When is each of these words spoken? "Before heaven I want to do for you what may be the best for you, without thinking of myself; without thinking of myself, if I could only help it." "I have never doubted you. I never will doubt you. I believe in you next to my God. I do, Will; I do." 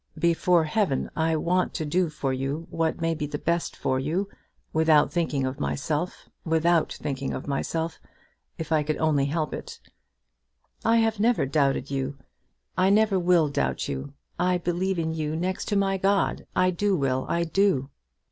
"Before 0.17 0.63
heaven 0.63 1.11
I 1.15 1.35
want 1.35 1.75
to 1.75 1.85
do 1.85 2.09
for 2.09 2.33
you 2.33 2.65
what 2.71 2.99
may 2.99 3.13
be 3.13 3.27
the 3.27 3.37
best 3.37 3.75
for 3.75 3.99
you, 3.99 4.27
without 4.73 5.13
thinking 5.13 5.45
of 5.45 5.59
myself; 5.59 6.27
without 6.43 6.91
thinking 6.91 7.35
of 7.35 7.45
myself, 7.47 7.99
if 8.57 8.71
I 8.71 8.81
could 8.81 8.97
only 8.97 9.25
help 9.25 9.53
it." 9.53 9.79
"I 10.83 10.97
have 10.97 11.19
never 11.19 11.45
doubted 11.45 11.91
you. 11.91 12.17
I 12.75 12.89
never 12.89 13.19
will 13.19 13.47
doubt 13.47 13.87
you. 13.87 14.13
I 14.39 14.57
believe 14.57 14.97
in 14.97 15.13
you 15.13 15.35
next 15.35 15.65
to 15.67 15.75
my 15.75 15.99
God. 15.99 16.47
I 16.55 16.71
do, 16.71 16.95
Will; 16.95 17.27
I 17.29 17.43
do." 17.43 17.91